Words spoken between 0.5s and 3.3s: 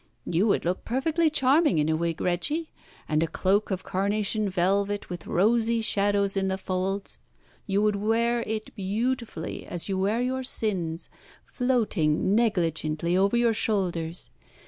look perfectly charming in a wig, Reggie, and a